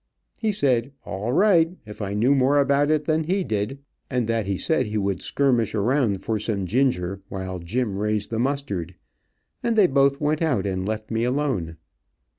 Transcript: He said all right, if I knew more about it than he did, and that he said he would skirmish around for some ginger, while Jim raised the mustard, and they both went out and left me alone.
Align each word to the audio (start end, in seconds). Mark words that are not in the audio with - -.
He 0.39 0.51
said 0.51 0.93
all 1.05 1.31
right, 1.31 1.77
if 1.85 2.01
I 2.01 2.15
knew 2.15 2.33
more 2.33 2.59
about 2.59 2.89
it 2.89 3.05
than 3.05 3.25
he 3.25 3.43
did, 3.43 3.77
and 4.09 4.25
that 4.27 4.47
he 4.47 4.57
said 4.57 4.87
he 4.87 4.97
would 4.97 5.21
skirmish 5.21 5.75
around 5.75 6.23
for 6.23 6.39
some 6.39 6.65
ginger, 6.65 7.21
while 7.29 7.59
Jim 7.59 7.95
raised 7.99 8.31
the 8.31 8.39
mustard, 8.39 8.95
and 9.61 9.75
they 9.75 9.85
both 9.85 10.19
went 10.19 10.41
out 10.41 10.65
and 10.65 10.87
left 10.87 11.11
me 11.11 11.23
alone. 11.23 11.77